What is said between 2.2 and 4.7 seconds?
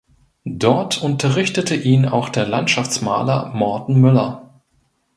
der Landschaftsmaler Morten Müller.